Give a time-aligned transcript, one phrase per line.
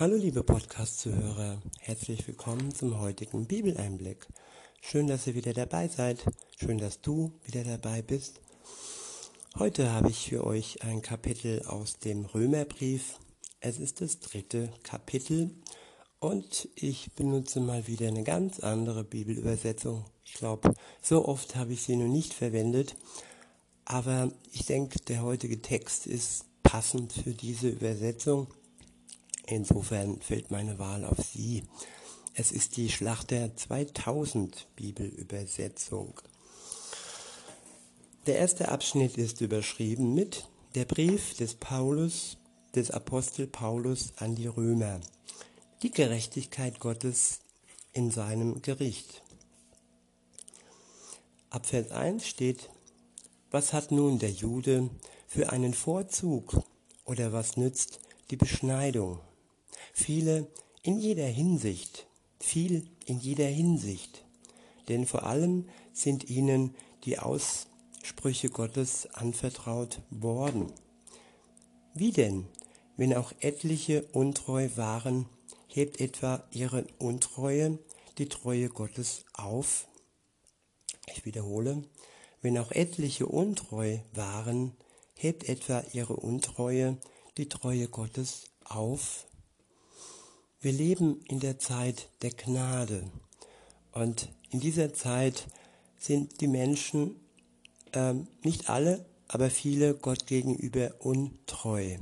[0.00, 4.28] Hallo liebe Podcast-Zuhörer, herzlich willkommen zum heutigen Bibeleinblick.
[4.80, 6.24] Schön, dass ihr wieder dabei seid,
[6.56, 8.40] schön, dass du wieder dabei bist.
[9.58, 13.18] Heute habe ich für euch ein Kapitel aus dem Römerbrief.
[13.58, 15.50] Es ist das dritte Kapitel
[16.20, 20.04] und ich benutze mal wieder eine ganz andere Bibelübersetzung.
[20.24, 22.94] Ich glaube, so oft habe ich sie noch nicht verwendet,
[23.84, 28.46] aber ich denke, der heutige Text ist passend für diese Übersetzung.
[29.50, 31.64] Insofern fällt meine Wahl auf sie.
[32.34, 36.20] Es ist die Schlachter 2000 Bibelübersetzung.
[38.26, 42.36] Der erste Abschnitt ist überschrieben mit der Brief des Paulus,
[42.74, 45.00] des Apostel Paulus an die Römer.
[45.82, 47.40] Die Gerechtigkeit Gottes
[47.94, 49.22] in seinem Gericht.
[51.48, 52.68] Ab Vers 1 steht,
[53.50, 54.90] was hat nun der Jude
[55.26, 56.62] für einen Vorzug
[57.06, 59.20] oder was nützt die Beschneidung?
[60.00, 60.46] Viele
[60.84, 62.06] in jeder Hinsicht,
[62.38, 64.24] viel in jeder Hinsicht,
[64.88, 70.72] denn vor allem sind ihnen die Aussprüche Gottes anvertraut worden.
[71.94, 72.46] Wie denn,
[72.96, 75.26] wenn auch etliche untreu waren,
[75.66, 77.80] hebt etwa ihre Untreue
[78.18, 79.88] die Treue Gottes auf?
[81.08, 81.82] Ich wiederhole,
[82.40, 84.74] wenn auch etliche untreu waren,
[85.14, 86.96] hebt etwa ihre Untreue
[87.36, 89.27] die Treue Gottes auf?
[90.60, 93.04] Wir leben in der Zeit der Gnade
[93.92, 95.46] und in dieser Zeit
[95.98, 97.14] sind die Menschen,
[97.92, 101.98] ähm, nicht alle, aber viele Gott gegenüber untreu.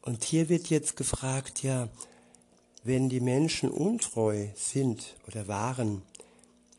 [0.00, 1.90] Und hier wird jetzt gefragt, ja,
[2.82, 6.00] wenn die Menschen untreu sind oder waren,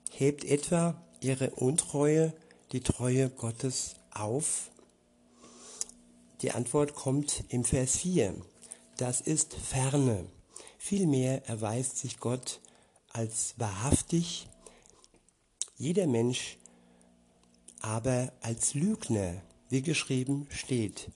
[0.10, 2.34] hebt etwa ihre Untreue
[2.72, 4.72] die Treue Gottes auf?
[6.42, 8.34] Die Antwort kommt im Vers 4.
[8.98, 10.26] Das ist ferne.
[10.84, 12.60] Vielmehr erweist sich Gott
[13.14, 14.48] als wahrhaftig,
[15.78, 16.58] jeder Mensch
[17.82, 21.12] aber als Lügner, wie geschrieben steht,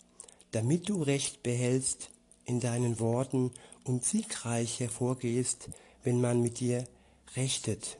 [0.52, 2.12] damit du Recht behältst
[2.46, 3.52] in deinen Worten
[3.84, 5.70] und siegreich hervorgehst,
[6.04, 6.88] wenn man mit dir
[7.36, 7.98] rechtet.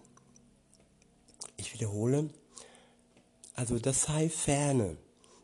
[1.58, 2.30] Ich wiederhole,
[3.56, 4.98] also das sei ferne,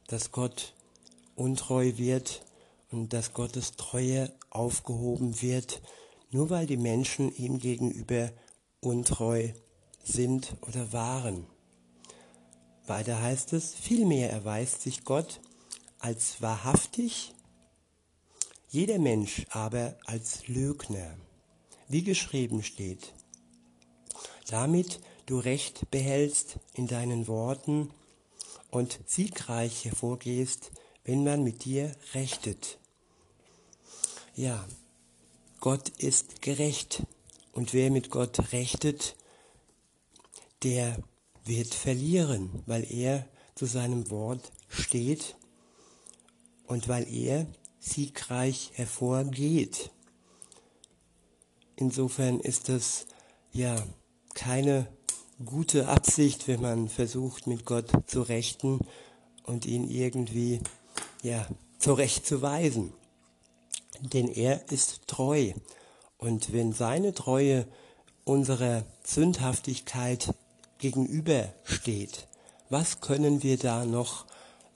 [0.06, 0.76] dass Gott
[1.36, 2.46] untreu wird
[2.92, 5.82] und dass Gottes Treue aufgehoben wird,
[6.32, 8.32] nur weil die Menschen ihm gegenüber
[8.80, 9.50] untreu
[10.04, 11.46] sind oder waren.
[12.88, 15.40] Weiter heißt es, vielmehr erweist sich Gott
[16.00, 17.34] als wahrhaftig,
[18.70, 21.16] jeder Mensch aber als Lügner,
[21.88, 23.14] wie geschrieben steht.
[24.48, 27.92] Damit du Recht behältst in deinen Worten
[28.72, 30.72] und siegreich hervorgehst,
[31.04, 32.80] wenn man mit dir rechtet.
[34.36, 34.66] Ja,
[35.62, 37.04] Gott ist gerecht
[37.52, 39.16] und wer mit Gott rechtet,
[40.64, 40.98] der
[41.46, 45.36] wird verlieren, weil er zu seinem Wort steht
[46.66, 47.46] und weil er
[47.80, 49.92] siegreich hervorgeht.
[51.76, 53.06] Insofern ist das
[53.52, 53.86] ja
[54.34, 54.88] keine
[55.46, 58.80] gute Absicht, wenn man versucht, mit Gott zu rechten
[59.44, 60.60] und ihn irgendwie,
[61.22, 62.94] ja, zurechtzuweisen.
[64.02, 65.54] Denn er ist treu.
[66.18, 67.68] Und wenn seine Treue
[68.26, 70.34] unserer Sündhaftigkeit
[70.80, 72.28] gegenübersteht,
[72.70, 74.26] was können wir da noch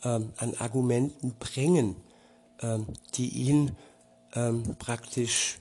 [0.04, 1.96] ähm, an Argumenten bringen,
[2.62, 3.76] ähm, die ihn
[4.34, 5.60] ähm, praktisch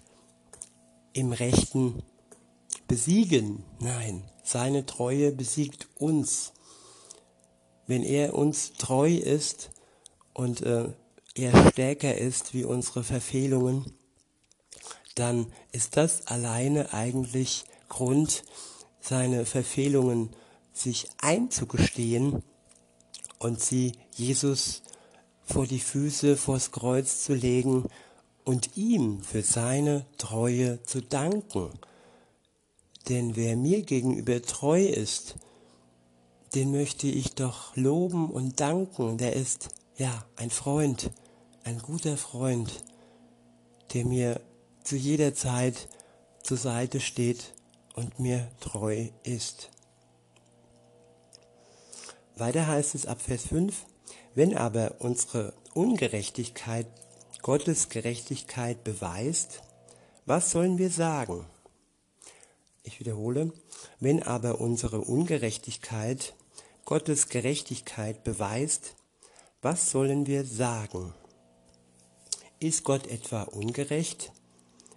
[1.12, 2.02] im Rechten
[2.86, 3.64] besiegen?
[3.80, 6.52] Nein, seine Treue besiegt uns.
[7.86, 9.70] Wenn er uns treu ist
[10.32, 10.88] und äh,
[11.34, 13.92] er stärker ist wie unsere Verfehlungen,
[15.14, 18.44] dann ist das alleine eigentlich Grund,
[19.00, 20.30] seine Verfehlungen
[20.72, 22.42] sich einzugestehen
[23.38, 24.82] und sie Jesus
[25.44, 27.84] vor die Füße, vors Kreuz zu legen
[28.44, 31.70] und ihm für seine Treue zu danken.
[33.08, 35.36] Denn wer mir gegenüber treu ist,
[36.54, 39.18] den möchte ich doch loben und danken.
[39.18, 41.10] Der ist, ja, ein Freund,
[41.64, 42.84] ein guter Freund,
[43.94, 44.40] der mir
[44.82, 45.88] zu jeder Zeit
[46.42, 47.54] zur Seite steht
[47.94, 49.70] und mir treu ist.
[52.36, 53.86] Weiter heißt es ab Vers 5,
[54.34, 56.86] wenn aber unsere Ungerechtigkeit
[57.40, 59.62] Gottes Gerechtigkeit beweist,
[60.26, 61.46] was sollen wir sagen?
[62.82, 63.52] Ich wiederhole,
[64.00, 66.34] wenn aber unsere Ungerechtigkeit
[66.84, 68.96] Gottes Gerechtigkeit beweist,
[69.62, 71.14] was sollen wir sagen?
[72.60, 74.32] Ist Gott etwa ungerecht?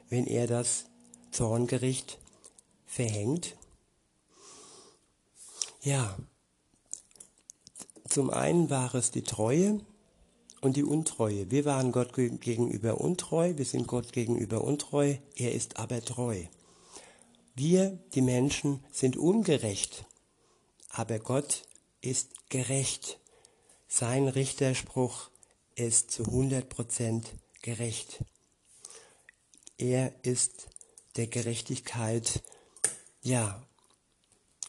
[0.09, 0.86] wenn er das
[1.31, 2.19] Zorngericht
[2.86, 3.56] verhängt?
[5.81, 6.18] Ja,
[8.07, 9.80] zum einen war es die Treue
[10.62, 11.51] und die Untreue.
[11.51, 16.44] Wir waren Gott gegenüber untreu, wir sind Gott gegenüber untreu, er ist aber treu.
[17.56, 20.06] Wir, die Menschen, sind ungerecht,
[20.89, 21.63] aber Gott
[22.01, 23.19] ist gerecht.
[23.88, 25.30] Sein Richterspruch
[25.75, 27.24] ist zu 100%
[27.68, 28.24] gerecht.
[29.78, 30.69] Er ist
[31.18, 32.42] der Gerechtigkeit,
[33.22, 33.62] ja,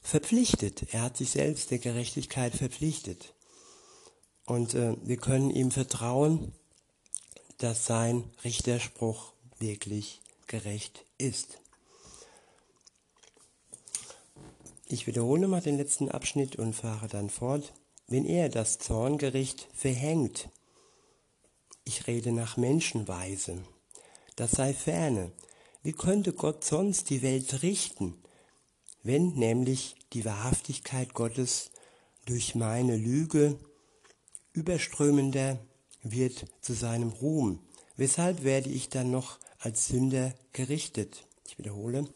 [0.02, 0.92] verpflichtet.
[0.92, 3.34] Er hat sich selbst der Gerechtigkeit verpflichtet.
[4.46, 6.52] Und äh, wir können ihm vertrauen,
[7.58, 11.60] dass sein Richterspruch wirklich gerecht ist.
[14.86, 17.72] Ich wiederhole mal den letzten Abschnitt und fahre dann fort.
[18.08, 20.48] Wenn er das Zorngericht verhängt,
[21.88, 23.58] ich rede nach Menschenweise,
[24.36, 25.32] das sei ferne.
[25.82, 28.14] Wie könnte Gott sonst die Welt richten,
[29.02, 31.70] wenn nämlich die Wahrhaftigkeit Gottes
[32.26, 33.58] durch meine Lüge
[34.52, 35.58] überströmender
[36.02, 37.60] wird zu seinem Ruhm.
[37.96, 41.26] Weshalb werde ich dann noch als Sünder gerichtet?
[41.46, 42.06] Ich wiederhole,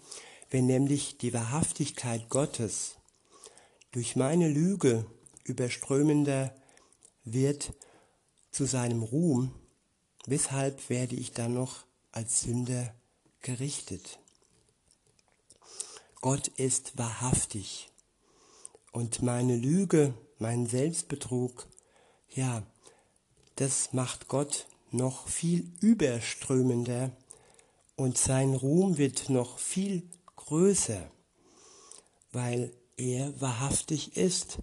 [0.50, 2.96] wenn nämlich die Wahrhaftigkeit Gottes
[3.90, 5.06] durch meine Lüge
[5.44, 6.54] überströmender
[7.24, 7.72] wird
[8.50, 9.52] zu seinem Ruhm,
[10.26, 12.94] weshalb werde ich dann noch als Sünder
[13.40, 14.18] gerichtet?
[16.20, 17.90] Gott ist wahrhaftig
[18.92, 21.66] und meine Lüge, mein Selbstbetrug
[22.34, 22.62] ja,
[23.56, 27.10] das macht Gott noch viel überströmender
[27.96, 31.10] und sein Ruhm wird noch viel größer,
[32.32, 34.58] weil er wahrhaftig ist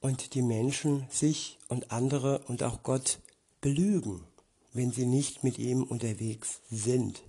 [0.00, 3.18] und die Menschen sich und andere und auch Gott
[3.60, 4.24] belügen,
[4.72, 7.22] wenn sie nicht mit ihm unterwegs sind.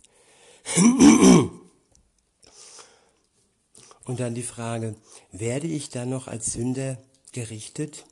[4.05, 4.95] Und dann die Frage,
[5.31, 6.97] werde ich dann noch als Sünder
[7.31, 8.05] gerichtet?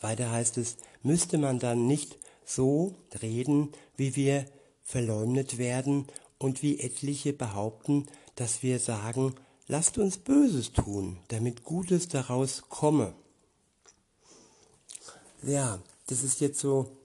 [0.00, 4.46] Weiter heißt es, müsste man dann nicht so reden, wie wir
[4.82, 6.06] verleumdet werden
[6.38, 9.34] und wie etliche behaupten, dass wir sagen,
[9.66, 13.14] lasst uns Böses tun, damit Gutes daraus komme.
[15.42, 16.96] Ja, das ist jetzt so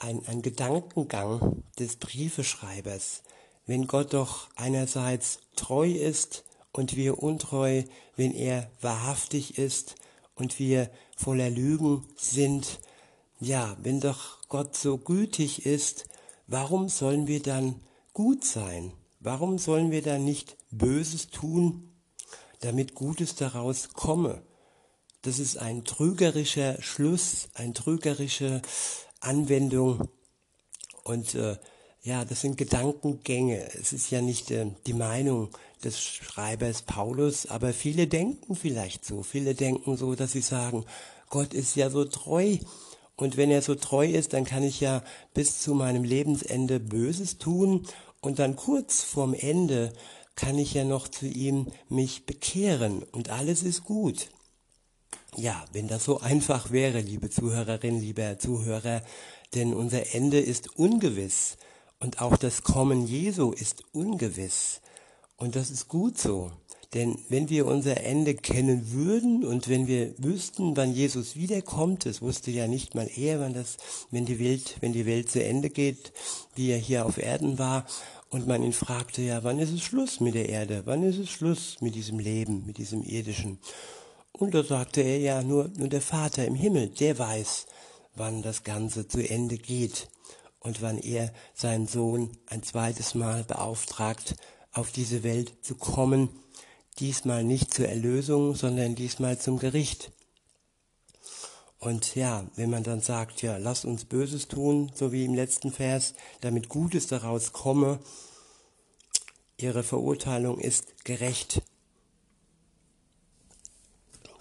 [0.00, 3.22] ein, ein Gedankengang des Briefeschreibers.
[3.66, 7.84] Wenn Gott doch einerseits treu ist und wir untreu,
[8.16, 9.94] wenn er wahrhaftig ist
[10.34, 12.80] und wir voller Lügen sind,
[13.38, 16.06] ja, wenn doch Gott so gütig ist,
[16.46, 17.80] warum sollen wir dann
[18.12, 18.92] gut sein?
[19.20, 21.92] Warum sollen wir dann nicht Böses tun,
[22.60, 24.42] damit Gutes daraus komme?
[25.22, 28.62] Das ist ein trügerischer Schluss, eine trügerische
[29.20, 30.08] Anwendung.
[31.04, 31.56] Und äh,
[32.02, 33.68] ja, das sind Gedankengänge.
[33.74, 35.48] Es ist ja nicht äh, die Meinung
[35.84, 39.22] des Schreibers Paulus, aber viele denken vielleicht so.
[39.22, 40.84] Viele denken so, dass sie sagen,
[41.28, 42.58] Gott ist ja so treu.
[43.16, 45.02] Und wenn er so treu ist, dann kann ich ja
[45.34, 47.86] bis zu meinem Lebensende Böses tun
[48.22, 49.92] und dann kurz vorm Ende
[50.36, 54.30] kann ich ja noch zu ihm mich bekehren und alles ist gut.
[55.36, 59.02] Ja, wenn das so einfach wäre, liebe Zuhörerin, lieber Zuhörer,
[59.54, 61.56] denn unser Ende ist ungewiss.
[62.00, 64.80] Und auch das Kommen Jesu ist ungewiss.
[65.36, 66.50] Und das ist gut so.
[66.94, 72.20] Denn wenn wir unser Ende kennen würden und wenn wir wüssten, wann Jesus wiederkommt, es
[72.20, 73.76] wusste ja nicht mal er, wann das,
[74.10, 76.12] wenn die Welt, wenn die Welt zu Ende geht,
[76.56, 77.86] wie er hier auf Erden war,
[78.30, 80.82] und man ihn fragte, ja, wann ist es Schluss mit der Erde?
[80.84, 83.58] Wann ist es Schluss mit diesem Leben, mit diesem irdischen?
[84.40, 87.66] Und da sagte er ja, nur, nur der Vater im Himmel, der weiß,
[88.14, 90.08] wann das Ganze zu Ende geht
[90.60, 94.36] und wann er seinen Sohn ein zweites Mal beauftragt,
[94.72, 96.30] auf diese Welt zu kommen,
[97.00, 100.10] diesmal nicht zur Erlösung, sondern diesmal zum Gericht.
[101.78, 105.70] Und ja, wenn man dann sagt, ja, lass uns Böses tun, so wie im letzten
[105.70, 108.00] Vers, damit Gutes daraus komme,
[109.58, 111.59] ihre Verurteilung ist gerecht.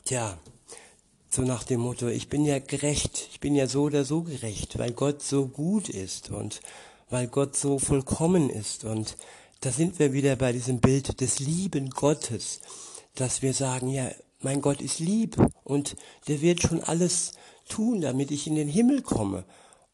[0.10, 0.40] Tja,
[1.30, 4.80] so nach dem Motto, ich bin ja gerecht, ich bin ja so oder so gerecht,
[4.80, 6.62] weil Gott so gut ist und
[7.12, 8.86] weil Gott so vollkommen ist.
[8.86, 9.18] Und
[9.62, 12.60] da sind wir wieder bei diesem Bild des lieben Gottes,
[13.14, 14.10] dass wir sagen, ja,
[14.42, 15.96] mein Gott ist lieb und
[16.28, 17.34] der wird schon alles
[17.68, 19.46] tun, damit ich in den Himmel komme.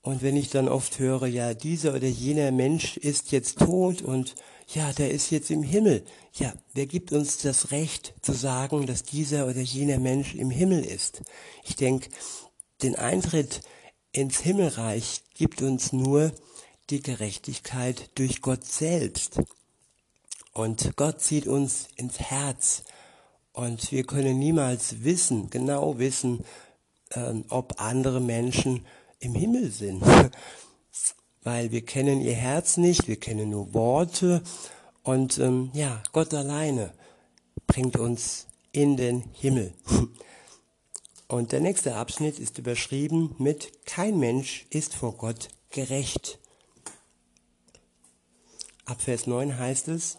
[0.01, 4.35] Und wenn ich dann oft höre, ja, dieser oder jener Mensch ist jetzt tot und
[4.67, 6.03] ja, der ist jetzt im Himmel.
[6.33, 10.83] Ja, wer gibt uns das Recht zu sagen, dass dieser oder jener Mensch im Himmel
[10.83, 11.21] ist?
[11.63, 12.09] Ich denke,
[12.81, 13.61] den Eintritt
[14.11, 16.31] ins Himmelreich gibt uns nur
[16.89, 19.39] die Gerechtigkeit durch Gott selbst.
[20.53, 22.83] Und Gott zieht uns ins Herz.
[23.51, 26.43] Und wir können niemals wissen, genau wissen,
[27.11, 28.85] ähm, ob andere Menschen
[29.19, 30.03] im Himmel sind.
[31.45, 34.41] Weil wir kennen ihr Herz nicht, wir kennen nur Worte.
[35.03, 36.91] Und ähm, ja, Gott alleine
[37.67, 39.71] bringt uns in den Himmel.
[41.27, 46.39] Und der nächste Abschnitt ist überschrieben mit Kein Mensch ist vor Gott gerecht.
[48.85, 50.17] Ab Vers 9 heißt es,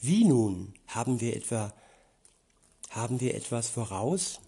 [0.00, 1.72] wie nun haben wir etwa
[2.90, 4.40] haben wir etwas voraus?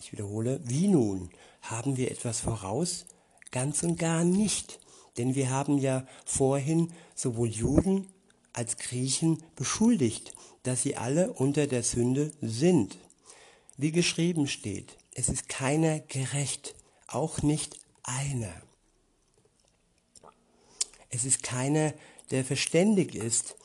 [0.00, 3.06] Ich wiederhole, wie nun haben wir etwas voraus?
[3.52, 4.80] Ganz und gar nicht,
[5.16, 8.08] denn wir haben ja vorhin sowohl Juden
[8.52, 12.98] als Griechen beschuldigt, dass sie alle unter der Sünde sind.
[13.76, 16.74] Wie geschrieben steht, es ist keiner gerecht,
[17.06, 18.52] auch nicht einer.
[21.10, 21.92] Es ist keiner,
[22.30, 23.56] der verständig ist,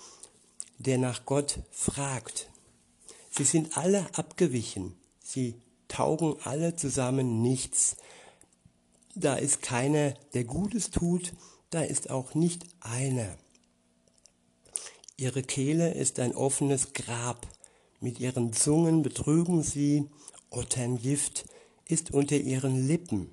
[0.79, 2.49] der nach Gott fragt.
[3.31, 5.55] Sie sind alle abgewichen, sie
[5.87, 7.95] taugen alle zusammen nichts.
[9.19, 11.33] Da ist keiner, der Gutes tut,
[11.71, 13.35] da ist auch nicht einer.
[15.17, 17.47] Ihre Kehle ist ein offenes Grab,
[17.99, 20.07] mit ihren Zungen betrügen sie,
[20.51, 21.45] Otterngift
[21.85, 23.31] ist unter ihren Lippen,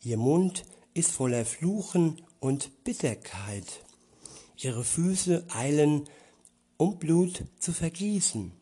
[0.00, 3.84] ihr Mund ist voller Fluchen und Bitterkeit.
[4.56, 6.08] Ihre Füße eilen,
[6.78, 8.52] um Blut zu vergießen.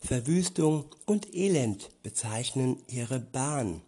[0.00, 3.82] Verwüstung und Elend bezeichnen ihre Bahn,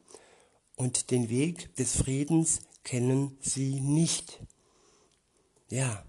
[0.79, 4.41] und den Weg des Friedens kennen sie nicht.
[5.69, 6.03] Ja,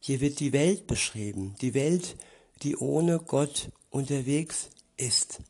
[0.00, 2.16] hier wird die Welt beschrieben, die Welt,
[2.62, 5.40] die ohne Gott unterwegs ist.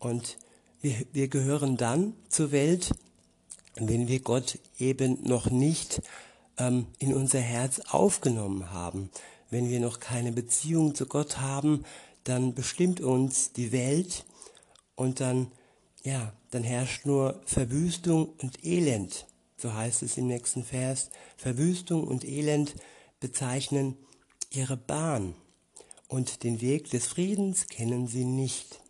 [0.00, 0.38] Und
[0.80, 2.92] wir, wir gehören dann zur Welt,
[3.76, 6.02] wenn wir Gott eben noch nicht
[6.56, 9.10] ähm, in unser Herz aufgenommen haben.
[9.50, 11.84] Wenn wir noch keine Beziehung zu Gott haben,
[12.24, 14.24] dann bestimmt uns die Welt
[14.94, 15.52] und dann,
[16.02, 19.26] ja, dann herrscht nur Verwüstung und Elend.
[19.56, 21.10] So heißt es im nächsten Vers.
[21.36, 22.74] Verwüstung und Elend
[23.20, 23.96] bezeichnen
[24.50, 25.34] ihre Bahn
[26.06, 28.80] und den Weg des Friedens kennen sie nicht.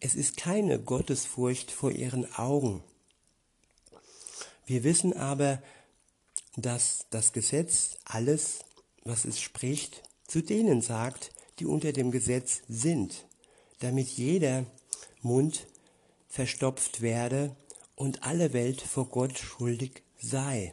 [0.00, 2.82] Es ist keine Gottesfurcht vor ihren Augen.
[4.64, 5.62] Wir wissen aber,
[6.56, 8.60] dass das Gesetz alles,
[9.04, 13.26] was es spricht, zu denen sagt, die unter dem Gesetz sind,
[13.80, 14.66] damit jeder
[15.22, 15.66] Mund
[16.38, 17.56] verstopft werde
[17.96, 20.72] und alle Welt vor Gott schuldig sei,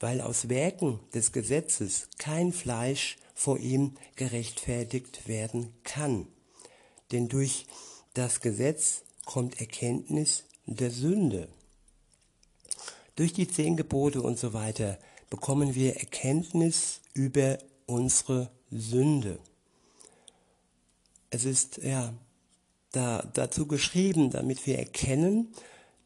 [0.00, 6.26] weil aus Werken des Gesetzes kein Fleisch vor ihm gerechtfertigt werden kann.
[7.12, 7.66] Denn durch
[8.14, 11.50] das Gesetz kommt Erkenntnis der Sünde.
[13.14, 14.98] Durch die zehn Gebote und so weiter
[15.28, 19.38] bekommen wir Erkenntnis über unsere Sünde.
[21.28, 22.14] Es ist ja
[22.96, 25.52] da, dazu geschrieben, damit wir erkennen,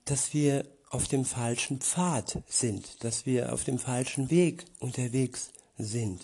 [0.04, 6.20] dass wir auf dem falschen Pfad sind, dass wir auf dem falschen Weg unterwegs sind.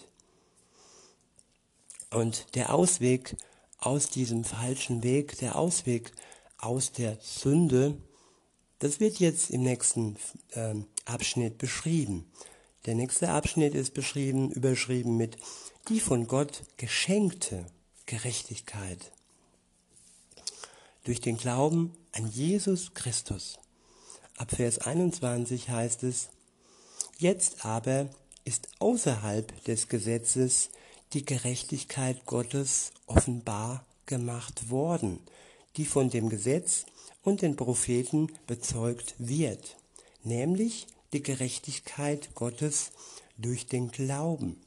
[2.11, 3.37] Und der Ausweg
[3.78, 6.12] aus diesem falschen Weg, der Ausweg
[6.58, 7.96] aus der Sünde,
[8.80, 10.16] das wird jetzt im nächsten
[10.50, 12.30] äh, Abschnitt beschrieben.
[12.87, 15.37] Der nächste Abschnitt ist beschrieben, überschrieben mit
[15.88, 17.66] die von Gott geschenkte
[18.06, 19.12] Gerechtigkeit.
[21.07, 23.61] Durch den Glauben an Jesus Christus.
[24.39, 26.31] Ab Vers 21 heißt es,
[27.19, 28.09] jetzt aber
[28.45, 30.71] ist außerhalb des Gesetzes
[31.13, 35.21] die Gerechtigkeit Gottes offenbar gemacht worden,
[35.77, 36.87] die von dem Gesetz
[37.23, 39.77] und den Propheten bezeugt wird,
[40.25, 42.91] nämlich die Gerechtigkeit Gottes
[43.39, 44.61] durch den Glauben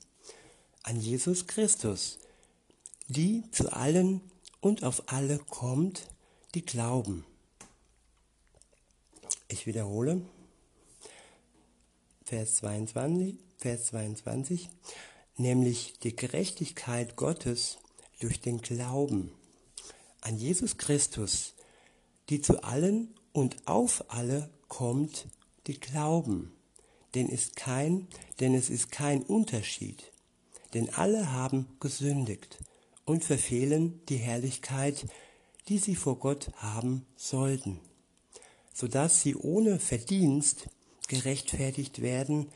[0.83, 2.17] an Jesus Christus,
[3.09, 4.21] die zu allen
[4.61, 6.07] und auf alle kommt,
[6.55, 7.25] die glauben.
[9.47, 10.21] Ich wiederhole,
[12.25, 14.69] Vers 22, Vers 22
[15.39, 17.77] nämlich die Gerechtigkeit Gottes
[18.19, 19.31] durch den Glauben
[20.21, 21.53] an Jesus Christus,
[22.29, 25.27] die zu allen und auf alle kommt,
[25.67, 26.51] die glauben.
[27.15, 28.07] Denn, ist kein,
[28.39, 30.11] denn es ist kein Unterschied,
[30.75, 32.59] denn alle haben gesündigt
[33.05, 35.07] und verfehlen die Herrlichkeit,
[35.69, 37.79] die sie vor Gott haben sollten,
[38.73, 40.67] so dass sie ohne Verdienst
[41.07, 42.47] gerechtfertigt werden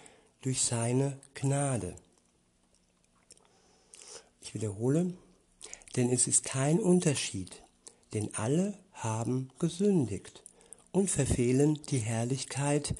[0.41, 1.95] durch seine Gnade.
[4.41, 5.13] Ich wiederhole,
[5.95, 7.63] denn es ist kein Unterschied,
[8.13, 10.43] denn alle haben gesündigt
[10.91, 12.95] und verfehlen die Herrlichkeit,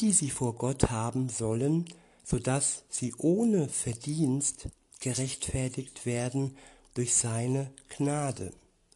[0.00, 1.86] die sie vor Gott haben sollen,
[2.22, 4.68] so dass sie ohne Verdienst
[5.00, 6.56] gerechtfertigt werden
[6.94, 8.52] durch seine Gnade,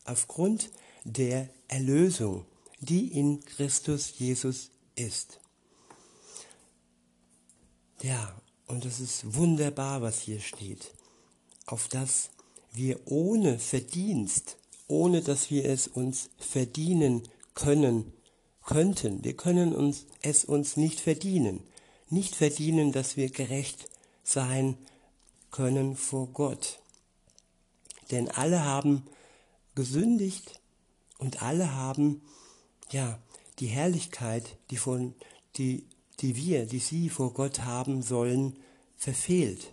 [0.07, 0.71] aufgrund
[1.05, 2.45] der Erlösung,
[2.81, 5.41] die in Christus Jesus ist.
[8.03, 8.35] Ja,
[8.67, 10.93] und es ist wunderbar, was hier steht,
[11.67, 12.31] auf das
[12.73, 14.59] wir ohne Verdienst,
[14.89, 17.23] ohne dass wir es uns verdienen
[17.55, 18.13] können,
[18.65, 21.61] könnten, wir können uns es uns nicht verdienen,
[22.11, 23.89] nicht verdienen, dass wir gerecht
[24.25, 24.77] sein
[25.51, 26.81] können vor Gott.
[28.11, 29.07] Denn alle haben
[29.77, 30.61] gesündigt
[31.19, 32.23] und alle haben
[32.91, 33.21] ja
[33.61, 35.15] die Herrlichkeit, die von
[35.57, 35.87] die
[36.21, 38.57] die wir, die sie vor Gott haben sollen,
[38.97, 39.73] verfehlt.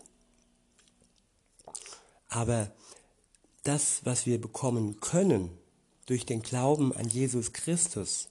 [2.29, 2.71] Aber
[3.63, 5.49] das, was wir bekommen können
[6.05, 8.27] durch den Glauben an Jesus Christus,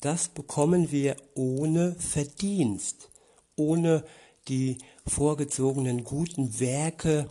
[0.00, 3.10] das bekommen wir ohne Verdienst,
[3.56, 4.04] ohne
[4.46, 7.28] die vorgezogenen guten Werke,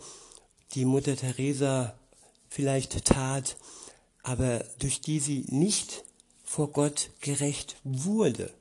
[0.74, 1.97] die Mutter Teresa
[2.48, 3.56] vielleicht tat,
[4.22, 6.04] aber durch die sie nicht
[6.44, 8.52] vor Gott gerecht wurde.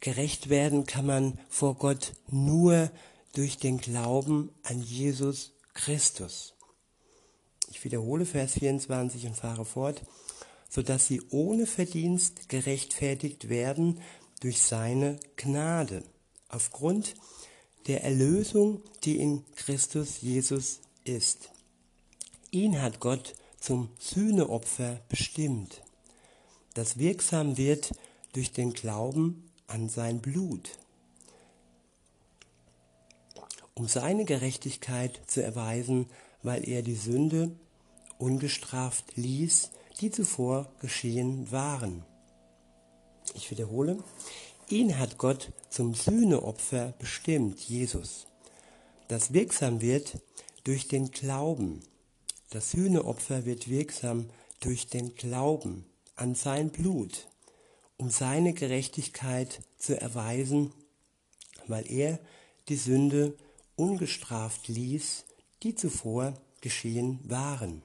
[0.00, 2.90] Gerecht werden kann man vor Gott nur
[3.34, 6.54] durch den Glauben an Jesus Christus.
[7.70, 10.02] Ich wiederhole Vers 24 und fahre fort,
[10.68, 14.00] so dass sie ohne Verdienst gerechtfertigt werden
[14.40, 16.02] durch seine Gnade,
[16.48, 17.14] aufgrund
[17.86, 21.51] der Erlösung, die in Christus Jesus ist.
[22.54, 25.80] Ihn hat Gott zum Sühneopfer bestimmt,
[26.74, 27.92] das wirksam wird
[28.34, 30.78] durch den Glauben an sein Blut,
[33.72, 36.10] um seine Gerechtigkeit zu erweisen,
[36.42, 37.56] weil er die Sünde
[38.18, 39.70] ungestraft ließ,
[40.02, 42.04] die zuvor geschehen waren.
[43.32, 43.96] Ich wiederhole,
[44.68, 48.26] ihn hat Gott zum Sühneopfer bestimmt, Jesus,
[49.08, 50.18] das wirksam wird
[50.64, 51.80] durch den Glauben.
[52.52, 55.84] Das Sühneopfer wird wirksam durch den Glauben
[56.16, 57.26] an sein Blut
[58.02, 60.72] um seine Gerechtigkeit zu erweisen,
[61.68, 62.18] weil er
[62.68, 63.36] die Sünde
[63.76, 65.24] ungestraft ließ,
[65.62, 67.82] die zuvor geschehen waren.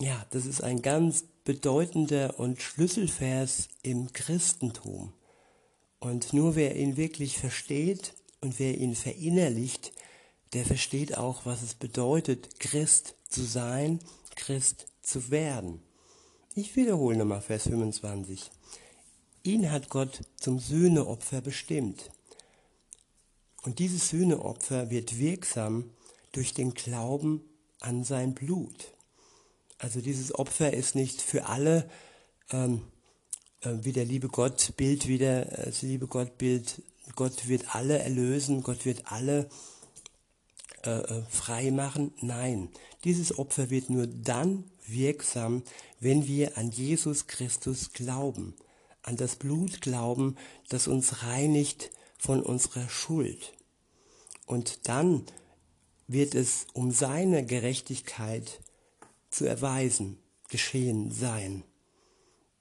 [0.00, 5.12] Ja, das ist ein ganz bedeutender und Schlüsselvers im Christentum.
[6.00, 9.92] Und nur wer ihn wirklich versteht und wer ihn verinnerlicht,
[10.52, 14.00] der versteht auch, was es bedeutet, Christ zu sein,
[14.34, 15.80] Christ zu werden.
[16.54, 18.50] Ich wiederhole nochmal Vers 25.
[19.42, 22.10] Ihn hat Gott zum Sühneopfer bestimmt.
[23.62, 25.90] Und dieses Sühneopfer wird wirksam
[26.32, 27.42] durch den Glauben
[27.78, 28.94] an sein Blut.
[29.78, 31.88] Also dieses Opfer ist nicht für alle,
[32.50, 32.82] ähm,
[33.62, 36.82] äh, wie der liebe Gott Bild wieder, das liebe Gott Bild,
[37.14, 39.48] Gott wird alle erlösen, Gott wird alle äh,
[40.82, 42.12] äh frei machen.
[42.20, 42.68] Nein,
[43.04, 45.62] dieses Opfer wird nur dann wirksam,
[46.00, 48.54] wenn wir an Jesus Christus glauben,
[49.02, 50.36] an das Blut glauben,
[50.68, 53.52] das uns reinigt von unserer Schuld.
[54.46, 55.24] Und dann
[56.08, 58.60] wird es um seine Gerechtigkeit
[59.30, 61.62] zu erweisen geschehen sein.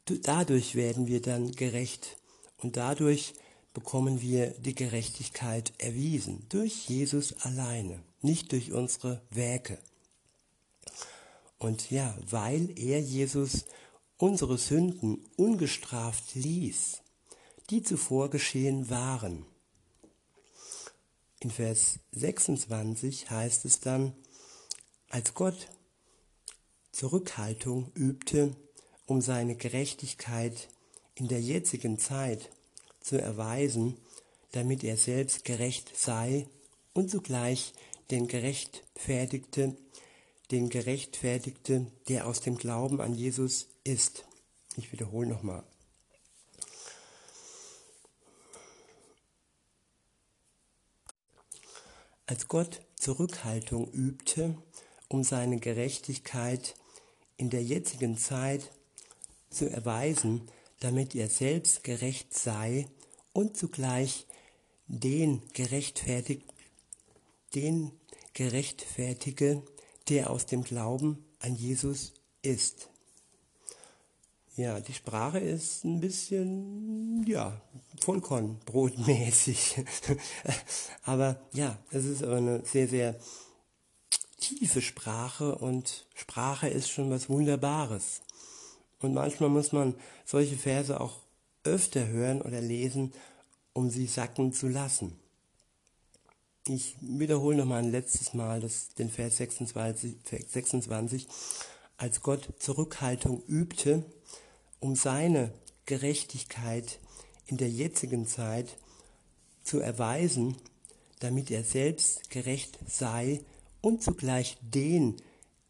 [0.05, 2.17] Dadurch werden wir dann gerecht
[2.58, 3.34] und dadurch
[3.73, 9.79] bekommen wir die Gerechtigkeit erwiesen, durch Jesus alleine, nicht durch unsere Werke.
[11.58, 13.65] Und ja, weil er Jesus
[14.17, 17.01] unsere Sünden ungestraft ließ,
[17.69, 19.45] die zuvor geschehen waren.
[21.39, 24.13] In Vers 26 heißt es dann,
[25.10, 25.69] als Gott
[26.91, 28.55] Zurückhaltung übte,
[29.05, 30.67] um seine Gerechtigkeit
[31.15, 32.49] in der jetzigen Zeit
[32.99, 33.97] zu erweisen,
[34.51, 36.47] damit er selbst gerecht sei
[36.93, 37.73] und zugleich
[38.12, 39.76] den Gerechtfertigte
[40.52, 44.26] den Gerechtfertigte, der aus dem Glauben an Jesus ist.
[44.76, 45.63] Ich wiederhole nochmal.
[52.26, 54.56] Als Gott Zurückhaltung übte,
[55.08, 56.76] um seine Gerechtigkeit
[57.38, 58.72] in der jetzigen Zeit
[59.50, 62.88] zu erweisen, damit er selbst gerecht sei
[63.34, 64.28] und zugleich
[64.88, 66.45] den gerechtfertigt,
[67.56, 67.99] den
[68.39, 69.63] gerechtfertige,
[70.08, 72.88] der aus dem Glauben an Jesus ist.
[74.56, 77.62] Ja, die Sprache ist ein bisschen, ja,
[77.99, 79.84] Vollkornbrotmäßig.
[81.04, 83.19] aber ja, es ist aber eine sehr, sehr
[84.39, 88.21] tiefe Sprache und Sprache ist schon was Wunderbares.
[89.02, 91.19] Und manchmal muss man solche Verse auch
[91.65, 93.12] öfter hören oder lesen,
[93.73, 95.19] um sie sacken zu lassen.
[96.71, 100.17] Ich wiederhole nochmal ein letztes Mal das, den Vers 26,
[100.49, 101.27] 26.
[101.97, 104.05] Als Gott Zurückhaltung übte,
[104.79, 105.51] um seine
[105.88, 106.99] Gerechtigkeit
[107.47, 108.77] in der jetzigen Zeit
[109.63, 110.58] zu erweisen,
[111.21, 113.41] damit er selbst gerecht sei
[113.82, 115.15] und zugleich den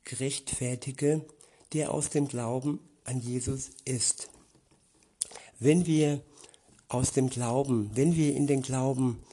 [0.04, 1.26] gerechtfertige,
[1.72, 4.30] der aus dem Glauben an Jesus ist.
[5.60, 6.22] Wenn wir
[6.90, 9.24] aus dem Glauben, wenn wir in den Glauben,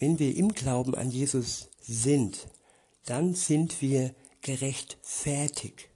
[0.00, 2.48] wenn wir im Glauben an Jesus sind,
[3.04, 5.88] dann sind wir gerechtfertigt.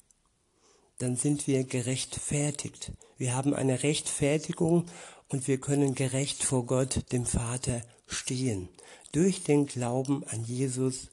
[0.98, 2.92] Dann sind wir gerechtfertigt.
[3.16, 4.84] Wir haben eine Rechtfertigung
[5.28, 8.68] und wir können gerecht vor Gott, dem Vater, stehen.
[9.12, 11.08] Durch den Glauben an Jesus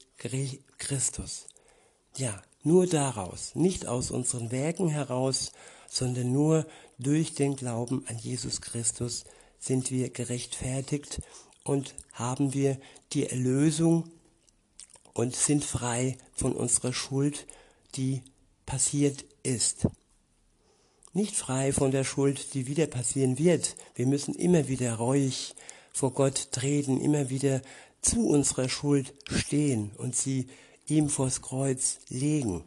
[0.78, 1.48] Christus.
[2.18, 5.54] Ja, nur daraus, nicht aus unseren Werken heraus,
[5.88, 6.68] sondern nur
[7.00, 9.24] durch den Glauben an Jesus Christus
[9.60, 11.22] sind wir gerechtfertigt
[11.64, 12.78] und haben wir
[13.14, 14.10] die Erlösung
[15.14, 17.46] und sind frei von unserer Schuld,
[17.96, 18.22] die
[18.66, 19.88] passiert ist.
[21.14, 23.76] Nicht frei von der Schuld, die wieder passieren wird.
[23.96, 25.56] Wir müssen immer wieder reuig
[25.92, 27.62] vor Gott treten, immer wieder
[28.02, 30.48] zu unserer Schuld stehen und sie
[30.88, 32.64] ihm vors Kreuz legen.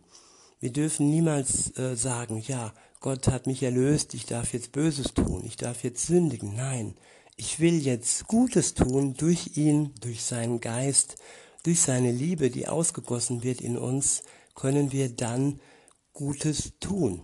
[0.60, 5.42] Wir dürfen niemals äh, sagen, ja, Gott hat mich erlöst, ich darf jetzt Böses tun,
[5.44, 6.54] ich darf jetzt sündigen.
[6.54, 6.94] Nein,
[7.36, 11.16] ich will jetzt Gutes tun durch ihn, durch seinen Geist,
[11.64, 14.22] durch seine Liebe, die ausgegossen wird in uns,
[14.54, 15.60] können wir dann
[16.12, 17.22] Gutes tun.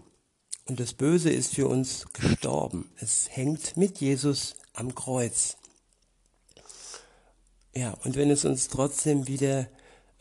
[0.66, 2.90] Und das Böse ist für uns gestorben.
[2.98, 5.56] Es hängt mit Jesus am Kreuz.
[7.74, 9.68] Ja, und wenn es uns trotzdem wieder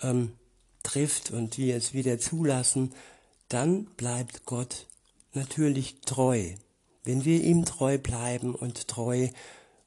[0.01, 0.33] ähm,
[0.83, 2.93] trifft und wir es wieder zulassen,
[3.47, 4.87] dann bleibt Gott
[5.33, 6.53] natürlich treu.
[7.03, 9.29] Wenn wir ihm treu bleiben und treu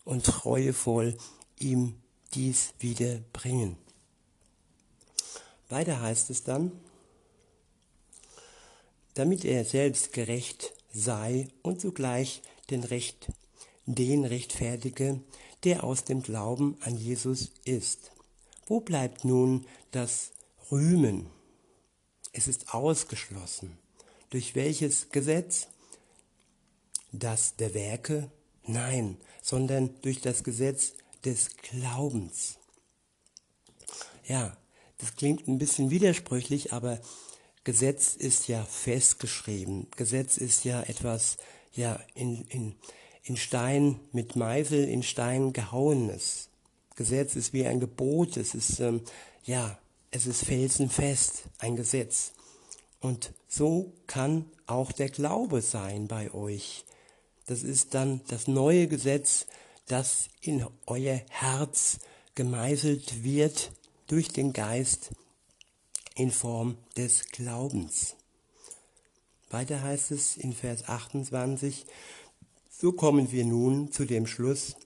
[0.05, 1.17] und treuevoll
[1.59, 2.01] ihm
[2.35, 3.77] dies wieder bringen.
[5.69, 6.73] Weiter heißt es dann,
[9.15, 13.29] damit er selbst gerecht sei und zugleich den Recht,
[13.87, 15.21] den rechtfertige,
[15.65, 18.13] der aus dem Glauben an Jesus ist.
[18.67, 20.33] Wo bleibt nun das
[20.71, 21.29] Rühmen?
[22.33, 23.79] Es ist ausgeschlossen.
[24.31, 25.69] Durch welches Gesetz?
[27.13, 28.31] Das der Werke?
[28.65, 30.93] Nein, sondern durch das Gesetz
[31.25, 32.59] des Glaubens.
[34.25, 34.57] Ja,
[34.99, 37.01] das klingt ein bisschen widersprüchlich, aber
[37.65, 39.89] Gesetz ist ja festgeschrieben.
[39.97, 41.39] Gesetz ist ja etwas,
[41.73, 42.75] ja, in, in,
[43.25, 46.49] in Stein mit Meißel in Stein gehauenes.
[46.95, 49.03] Gesetz ist wie ein Gebot, es ist, ähm,
[49.45, 49.79] ja,
[50.11, 52.33] es ist felsenfest, ein Gesetz.
[53.01, 56.85] Und so kann auch der Glaube sein bei euch.
[57.47, 59.47] Das ist dann das neue Gesetz,
[59.87, 61.99] das in euer Herz
[62.35, 63.73] gemeißelt wird
[64.07, 65.11] durch den Geist
[66.15, 68.17] in Form des Glaubens.
[69.51, 71.87] Weiter heißt es in Vers 28,
[72.71, 74.77] so kommen wir nun zu dem Schluss,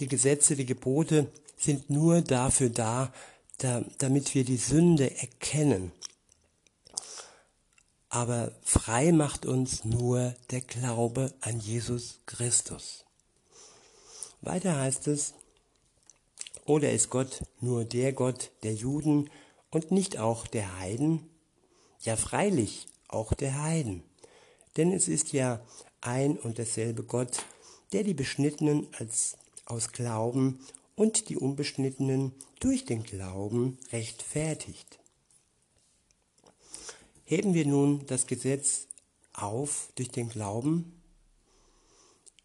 [0.00, 3.12] Die Gesetze, die Gebote sind nur dafür da,
[3.58, 5.92] da damit wir die Sünde erkennen.
[8.10, 13.04] Aber frei macht uns nur der Glaube an Jesus Christus.
[14.40, 15.34] Weiter heißt es,
[16.64, 19.30] oder ist Gott nur der Gott der Juden
[19.70, 21.28] und nicht auch der Heiden?
[22.00, 24.02] Ja, freilich, auch der Heiden.
[24.76, 25.60] Denn es ist ja
[26.00, 27.44] ein und derselbe Gott,
[27.92, 30.60] der die Beschnittenen als aus Glauben
[30.94, 34.97] und die Unbeschnittenen durch den Glauben rechtfertigt.
[37.30, 38.86] Heben wir nun das Gesetz
[39.34, 40.98] auf durch den Glauben?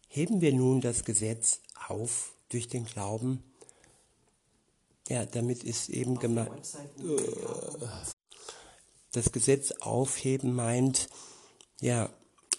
[0.08, 3.42] Heben wir nun das Gesetz auf durch den Glauben?
[5.08, 6.76] Ja, damit ist eben gemeint.
[9.12, 11.08] Das Gesetz aufheben meint,
[11.80, 12.10] ja,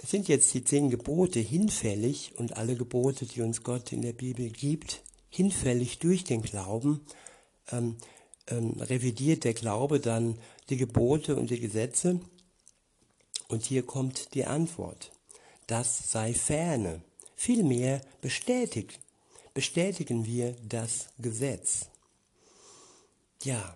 [0.03, 4.49] sind jetzt die zehn Gebote hinfällig und alle Gebote, die uns Gott in der Bibel
[4.49, 7.05] gibt, hinfällig durch den Glauben,
[7.71, 7.97] ähm,
[8.47, 10.37] ähm, revidiert der Glaube dann
[10.69, 12.19] die Gebote und die Gesetze.
[13.47, 15.11] Und hier kommt die Antwort.
[15.67, 17.01] Das sei ferne.
[17.35, 18.99] Vielmehr bestätigt,
[19.53, 21.89] bestätigen wir das Gesetz.
[23.43, 23.75] Ja,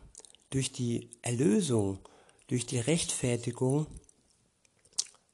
[0.50, 2.00] durch die Erlösung,
[2.48, 3.86] durch die Rechtfertigung,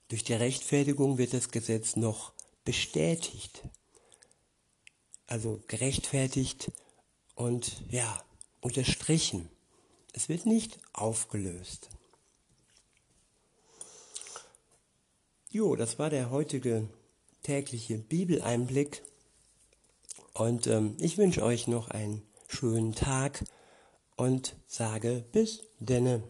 [0.07, 3.63] durch die Rechtfertigung wird das Gesetz noch bestätigt.
[5.27, 6.71] Also gerechtfertigt
[7.35, 8.23] und ja,
[8.65, 9.47] unterstrichen.
[10.11, 11.89] Es wird nicht aufgelöst.
[15.51, 16.89] Jo, das war der heutige
[17.43, 19.03] tägliche Bibeleinblick.
[20.33, 23.45] Und ähm, ich wünsche euch noch einen schönen Tag
[24.15, 26.23] und sage bis denne.